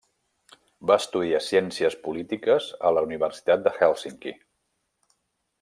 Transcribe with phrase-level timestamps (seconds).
[0.91, 4.35] Va estudiar ciències polítiques a la Universitat de Hèlsinki.